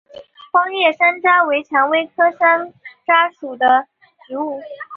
[0.51, 2.73] 光叶山楂为蔷薇科山
[3.05, 3.85] 楂属的
[4.27, 4.59] 植物。